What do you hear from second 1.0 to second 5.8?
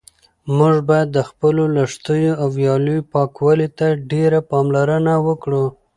د خپلو لښتیو او ویالو پاکوالي ته ډېره پاملرنه وکړو.